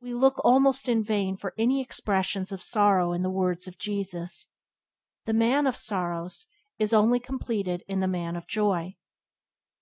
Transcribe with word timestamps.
We 0.00 0.14
look 0.14 0.42
almost 0.42 0.88
in 0.88 1.04
vain 1.04 1.36
for 1.36 1.52
any 1.58 1.82
expressions 1.82 2.50
of 2.50 2.62
sorrow 2.62 3.12
in 3.12 3.20
the 3.20 3.28
words 3.28 3.66
of 3.68 3.76
Jesus. 3.76 4.46
The 5.26 5.34
"Man 5.34 5.66
of 5.66 5.76
Sorrows" 5.76 6.46
is 6.78 6.94
only 6.94 7.20
completed 7.20 7.84
in 7.86 8.00
the 8.00 8.08
Man 8.08 8.36
of 8.36 8.46
Joy. 8.46 8.96